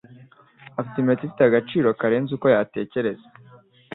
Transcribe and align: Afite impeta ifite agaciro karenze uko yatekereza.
Afite 0.79 0.97
impeta 0.99 1.21
ifite 1.25 1.41
agaciro 1.45 1.87
karenze 1.99 2.31
uko 2.33 2.47
yatekereza. 2.55 3.27